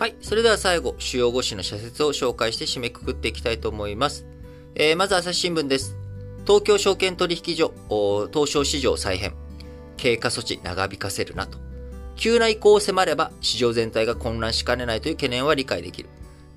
[0.00, 0.16] はい。
[0.22, 4.24] それでは最後、主要5紙の社説を紹介して締めくくっていきたいと思います。
[4.74, 5.94] えー、まず朝日新聞です。
[6.46, 7.74] 東京証券取引所、
[8.32, 9.34] 東証市場再編。
[9.98, 11.58] 経過措置長引かせるなと。
[12.16, 16.08] 急な移行を迫れば市場全体が混乱しかねないという懸念は理解できる。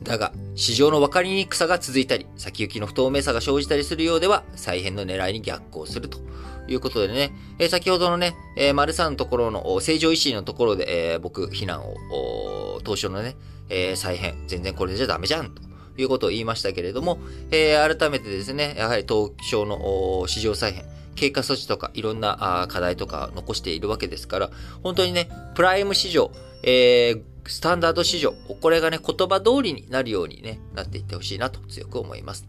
[0.03, 6.19] だが、市場の分かりにくさが続いたり、先行きの不透明さが生じたりするようでは、再編の狙いに逆行すると
[6.67, 13.35] いうことでね、えー、先ほどのね、えー、丸さんのところの、正常維新のところで、えー、僕、非難を、当初のね、
[13.69, 15.61] え、再編、全然これじゃダメじゃん、と
[15.97, 17.19] いうことを言いましたけれども、
[17.51, 20.85] え、改めてですね、やはり東証の市場再編、
[21.15, 24.51] 経過措置とかいろんな課題とか残しているわけですから、
[24.83, 26.31] 本当にね、プライム市場、
[26.63, 32.47] えー、スタンダード市場、これがね、言葉通りになるようにね、なっていってほしいなと強く思います。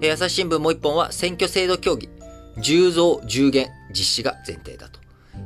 [0.00, 2.08] えー、朝日新聞もう一本は、選挙制度協議、
[2.56, 5.00] 10増10減実施が前提だと。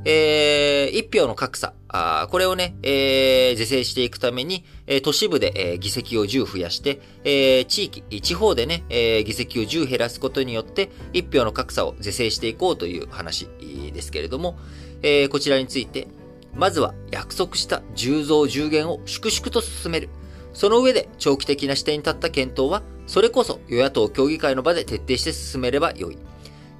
[0.05, 13.49] えー、一票の格差、あこれをね、えー、是正していくために、えー、都市部で、えー、議席を10増やして、えー、地域、地方でね、えー、議席を10減らすことによって、一票の格差を是正していこうという話
[13.93, 14.59] ですけれども、
[15.03, 16.09] えー、こちらについて、
[16.57, 20.09] まずは約束した10増10減を粛々と進める。
[20.53, 26.19] その上で長期的な視点に立った検討は、それこそ与野党協議会の場で徹底して進めればよい。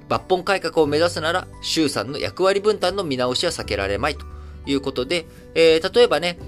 [0.07, 4.25] 抜本改革を目指すなら、衆参の役割分担の見直しは避けられまいと
[4.65, 6.39] いうことで、えー、例えばね、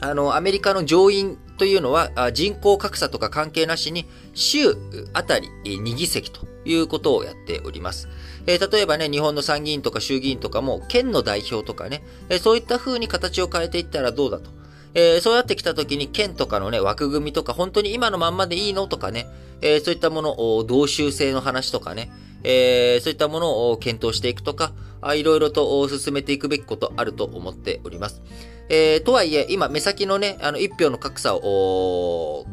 [0.00, 4.76] あの、アメリカの上院というのは人口格差とか関係なしに州
[5.12, 8.08] あたり2議席ということをやっております。
[8.46, 14.50] えー、例えばね、日本の参議院とか衆議院とかも県の代表とかね、えー、そういった風に形を変えていったらどうだと。
[14.94, 19.26] えー、そうやってきたときに県とかのね、枠組みとか本当に今のまんまでいいのとかね、
[19.62, 22.10] えそういったものを、同州制の話とかね、
[22.42, 24.72] えそういったものを検討していくとか、
[25.14, 28.22] いろいろと進めていくべきことあると思っております。
[28.68, 32.46] え、とはいえ、今、目先のね、あの、一票の格差を、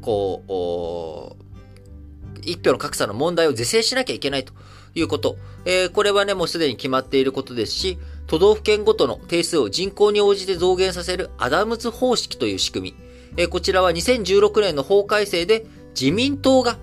[0.00, 1.41] こう、
[2.44, 4.52] 一票の格差の問題を是正しなきゃいけないと
[4.94, 5.36] いうこと。
[5.64, 12.96] えー、これはね、もうすでに決まっていることですし、都道府県ごとの定数を人口に応じて増減させるアダムズ方式という仕組み。
[13.36, 15.64] えー、こちらは2016年の法改正で
[15.98, 16.78] 自民党が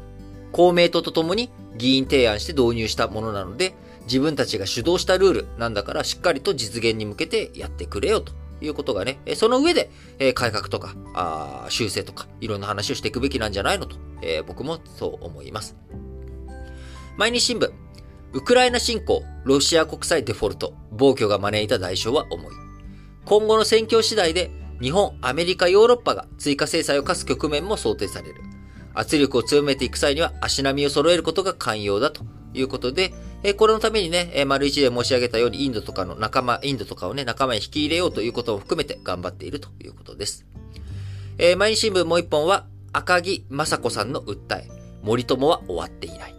[0.51, 3.73] 公明党とともに議員提案して導入したものなので、
[4.05, 9.91] 自分たちが主導したルールなんだからしっかりと実現に向けてやってくれよということがね、その上で、
[10.33, 15.75] 改革とか、あ修正とか、いろんな話をしていくべきなんじゃないのと、えー、僕もそう思います。
[17.17, 17.71] 毎日新聞、
[18.33, 22.53] ウクライナ侵攻、ロシア国債デフォルト、暴挙が招いた代償は重い。
[23.25, 28.35] 今後の戦況次第で、日本、アメリカ、ヨーロッパが追加制裁を科す局面も想定される。
[28.93, 33.13] 圧力を強めていく際には足並みを揃えることが寛容だということで、
[33.43, 40.45] えこれのためにね、え丸一で申し上げたように、インドとかの仲間、インドとかをね、仲間に引き入れようということも含めて頑張っているということです。
[41.37, 44.69] えー、毎日新聞もう一本は、赤木雅子さんの訴え、
[45.01, 46.35] 森友は終わっていない。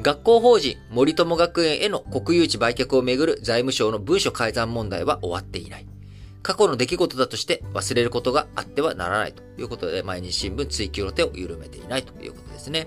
[0.00, 5.86] 学校法人森友学園への国有地売却をめぐる財務省の文書改ざん問題は終わっていない。
[6.42, 12.86] 過去の出来事だとして忘れることがあってはならないということで、毎日新聞追及の手を緩めていないということですね。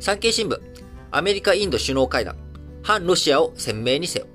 [0.00, 0.60] 産経新聞、
[1.10, 2.36] アメリカ・インド首脳会談、
[2.82, 4.26] 反ロシアを鮮明にせよ。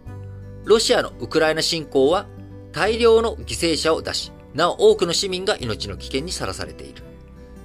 [0.66, 2.28] ロシアのウクライナ侵攻は
[2.72, 7.04] 大量の犠牲者を出し、なお多くの市民が命の危険にさらされている。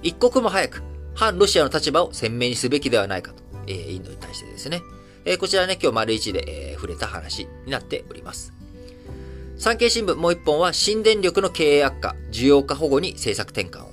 [0.03, 0.83] 一刻も早く
[1.15, 4.81] 反ロシアの立場を鮮明にすべきではないかと、えー、インドに対してですね。
[5.23, 8.53] えー、こちらね、今日丸一で、えー、触れた話になっております。
[9.57, 13.91] 産経新聞もう一本は新電力の経営悪化、需要化保護に政策転換を。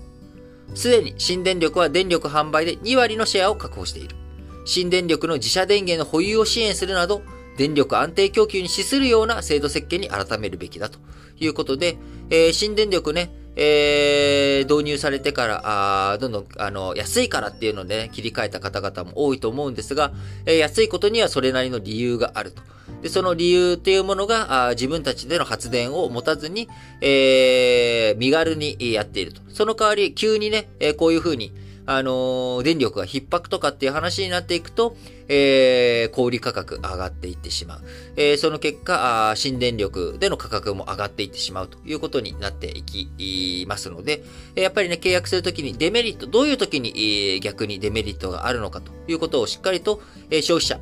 [0.74, 4.16] すでに新電力は電力販売で2割のシェアを確保している。
[4.64, 7.22] 新電力の自社電源の保有を支援するなど、
[7.56, 10.98] 電力安定供給に資するような制度設計に改めるべきだと
[11.38, 11.96] いうことで、
[12.30, 20.12] えー、新電力ね、えー、導入されてから、あどんどん、あの、安いからっていうので、ね、切り替えた方々も多いと思うんですが、
[20.46, 22.62] えー、安いことにはそれなりの理由があると。
[23.02, 26.68] で、その理由っていうものが、あ自分たちでの発電を持たずに、
[27.00, 29.42] えー、身軽にやっていると。
[29.48, 31.52] その代わり、急にね、え、こういうふうに、
[31.84, 34.96] あのー、電力が逼迫とかっていう話になっていくと、
[35.28, 37.80] えー、小売価格上がっていってしまう。
[38.16, 44.22] えー、その結果あ、新電力での価格も上がっていってしまうということになっていきますので、
[44.54, 50.00] やっぱりね、契約するときにデメリット、どういうときに、逆にデメリットがあるのかということをしっかりと、
[50.30, 50.80] えー、消費者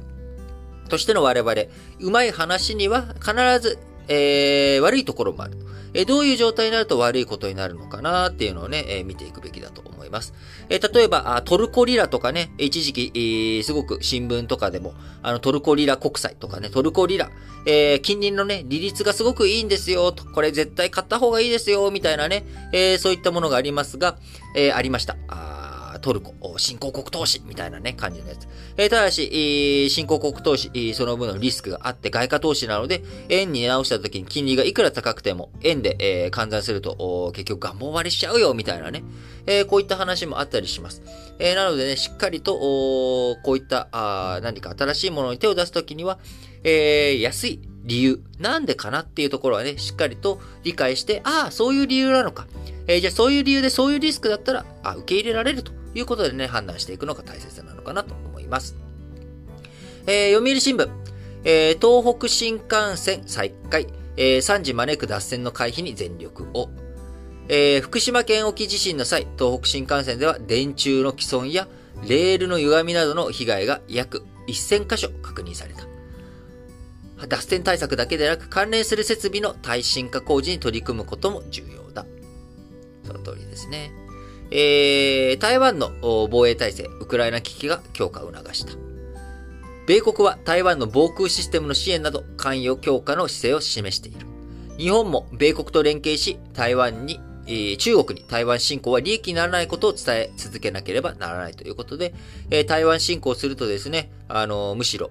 [0.89, 1.55] としての我々、
[2.01, 5.57] うまい話には必ず、えー、悪いところもある。
[5.95, 10.35] え、どういう状態になると悪いことになるのかなっていうのをね、え、見ていくべきだといます。
[10.69, 17.31] えー、例えばトルコリラとかね、一時期、えー、すごく新聞とかでも、あの、トルコリラ国債とかね、トルコリラ、
[17.67, 24.19] えー、近隣のね、利率がすごくいいんですよ、と、これ絶対買った方がいいですよ、みたいなね、えー、そういったものがありますが、
[24.57, 25.60] えー、ありました。
[26.01, 28.49] トルコ、新興国投資みたいなね、感じのやつ。
[28.77, 39.05] えー、ただし、新興国投資、その分のリスクがあって外貨投資なので、円に直した時に金利がいくら高くても、円で、えー、換算すると、結局願望割りしちゃうよ、みたいなね。
[39.47, 41.03] えー、こういった話もあったりします。
[41.39, 46.19] えー、なのでね、しっかりと、こういった、あ何か新しいものに手を出すときには、
[46.65, 52.47] えー、安い理由、なんでかなっていうところはね、しっかりと理解して、ああ、そういう理由なのか。
[52.87, 58.77] えー、じゃあそういう理由でそういうリスクだったら、あ、受け入れられるということでね、判断していくのが大切なのかなと思います。
[60.07, 60.89] えー、読売新聞、
[61.45, 66.71] えー、東北新幹線再開、えー、3時招く脱線の回避に全力を。
[67.49, 71.67] えー、福島県沖地震の際、東北新幹線では電柱の既存や
[72.07, 75.91] レールの歪みなどの被害が約1000箇所確認された。
[77.27, 82.07] 脱線対策だけでなく関連する設備の耐震化工事に取り組むことも重要だ。
[83.05, 83.93] その通りですね。
[84.51, 85.91] えー、台湾の
[86.31, 88.73] 防衛体制、ウクライナ危機が強化を促した。
[89.87, 94.27] 米国は台湾の防空システムの支援など関与強化の姿勢を示している。
[94.79, 102.15] 日本も米国と連携し、台湾に、えー、中国に台湾侵攻は利益にならないことを伝え続けなければならないということで、
[102.51, 105.11] えー、台湾侵攻するとですね、あの、むしろ、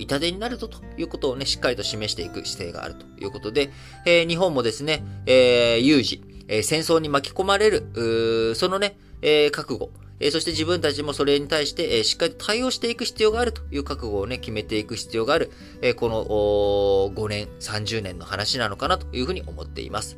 [0.00, 3.70] 痛手になるとということをね、しっかりと示していく姿勢があるということで、
[4.06, 9.90] えー、日本もですね、え、有事、えー、戦争に巻き込まれる、そのね、えー、覚悟、
[10.20, 15.50] えー、そして自分たちもそれに対して、えー、しっかり対応していく必要があるという覚悟をね、決めていく必要がある、
[15.80, 20.16] えー、この5年、30年の話なのかなというふうに思っています。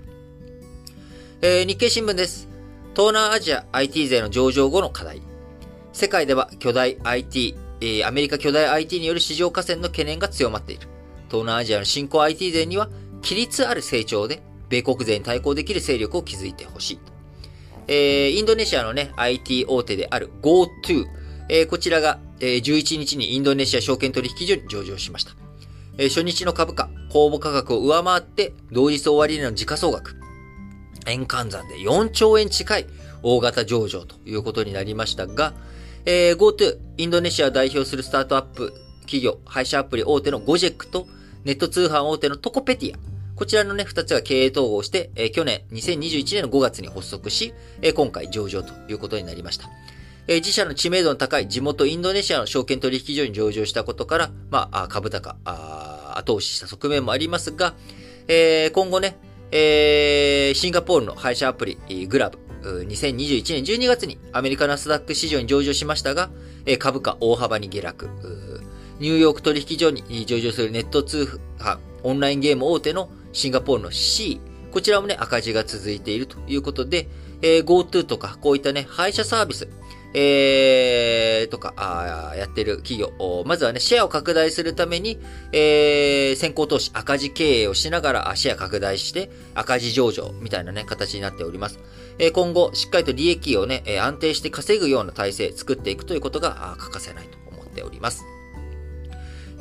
[1.42, 2.48] えー、日経新聞です。
[2.94, 5.22] 東南アジア IT 勢の上場後の課題。
[5.92, 10.88] 世界では巨大 IT、えー、アメリカ巨大 IT による市場河川の懸念が強まっている。
[11.28, 12.88] 東南アジアの新興 IT 勢には、
[13.22, 16.98] 規律ある成長で米国勢に対抗できる勢力を築いてほしい。
[17.88, 21.06] えー、インドネシアのね、IT 大手である GoTo、
[21.48, 25.32] えー、こちらが、えー、11日にインドネシア証券取引所に上場しました。
[25.98, 30.16] えー、初日の株価、公募価格を上回って、同日終値の時価総額、
[31.06, 32.86] 円換算で4兆円近い
[33.22, 35.52] 大型上場ということになりましたが、
[36.06, 41.08] えー、GoTo、インドネシアを代表するスタートアップ企業、配車アプリ大手のゴジェックと、
[41.44, 42.98] ネット通販大手のトコペティア、
[43.40, 49.70] こちらのね、二つが経営統合して、えー、去年、2021年の5月に発足し、えー、今回上場ということになりました。
[50.26, 57.72] えー、自社の知名度の高い地元インドネシアの証券取引所に上場したことから、まあ、株高、あ後押しした側面もありますが、
[58.28, 59.16] えー、今後ね、
[59.52, 61.78] えー、シンガポールの配車アプリ、
[62.08, 66.28] グラブ、2021年12月にアメリカナスダック市場に上場しましたが、
[66.66, 68.10] え株価大幅に下落。
[68.98, 74.40] ニューヨーク取引所に上場するネット通販、オンラインゲーム大手のシンガポールの C、
[74.70, 77.08] こちらもね、赤字が続いているということで、
[77.42, 79.68] えー、GoTo とか、こういったね、配車サービス、
[80.12, 83.12] えー、とか、あやってる企業、
[83.46, 85.18] まずはね、シェアを拡大するために、
[85.52, 91.78] えー、先行投資、赤字経営をしながら、シェア拡大して、赤字上場、みたいなね、形になっております。
[92.18, 98.24] えー、今後、しっかりと利益をね、安定して稼ぐような体制、作っていくということが欠かせないと思っております。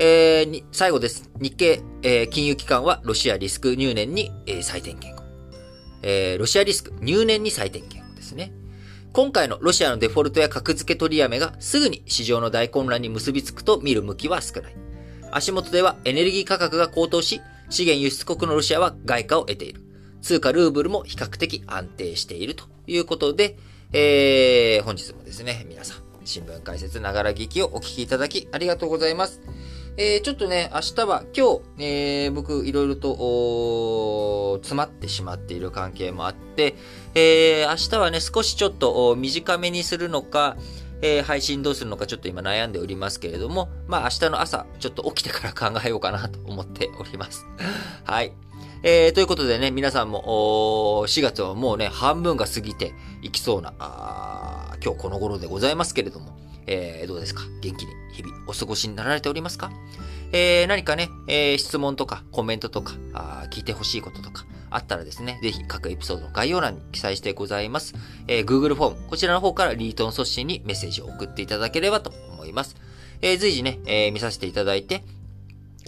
[0.01, 1.30] えー、最後です。
[1.42, 5.26] 日経、えー、金融機関はロシアリスク入念に、えー、再点検を。
[6.02, 8.54] えー、ロシアリスク入念に再点検をですね。
[9.12, 14.76] 今回のロシアのデフォルトや格付け取りやめがすぐに市場の大混乱に結びつくと見る向きは少ない。
[15.31, 19.81] 足元ではエネルギー価格が高騰し、資源輸出国のロシアは外貨を得ている。
[20.21, 23.57] 通貨ルーブルも比較的安定しているということで、
[23.92, 29.42] えー、本日もですね、皆さん、新聞解説ながら聞きをお聞きいただきありがとうございます。
[30.01, 36.75] えー、ちょっとね、明日は今日、えー、僕いろいろと詰まってしまっている関係もあって、
[37.15, 40.56] えー、明日はね、少しちょっと短めにするのか、
[41.01, 47.45] えー、配信どうするのかちょっと今悩んでおりますけれども、まあ明日の朝、ちょっと起きてから考えようかなと思っております。
[48.06, 48.31] はい。
[48.83, 53.73] えー、ということでね、皆さんも、4月はもうね、半分が過ぎていきそうな、
[54.81, 56.39] 今日この頃でございますけれども、
[56.71, 57.42] えー、どうですか？
[57.61, 59.71] 元気に日々お過ごしになられておりますか？
[60.31, 67.95] えー、何かね、えー、質問とかコメントとかあ聞いてほしいこととかあったらですね、ぜひ各エピソードの概要欄に記載してございます。
[68.28, 72.76] えー、Google フォーム、こちらの方からリートン組織にメッセージを送っていただければと思います。
[73.21, 75.04] えー、随時ね、えー、見させていただいて、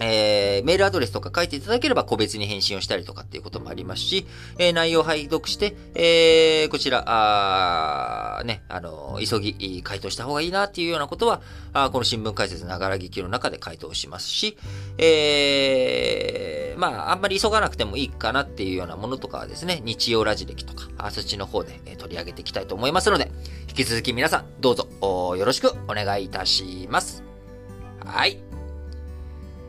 [0.00, 4.26] えー、メールアドレスとか書いていただければ個別に返信をしたりとかっていうこともありますし、
[4.58, 14.56] えー、内容を拝読して、えー、こちら、あね、あの、急ぎ回答した方がいいなっていうようなことは、あこの新聞解説ながら聞きの中で回答しますし、
[14.98, 23.30] えー、まあ、あんまり急がなくてもいいかなっていうようなものとかはですね、日曜ラジ歴とか、あそっちの方で取り上げていきたいと思いますので、
[23.68, 24.88] 引き続き皆さん、どうぞ、
[25.36, 27.22] よろしくお願いいたします。
[28.04, 28.51] はい。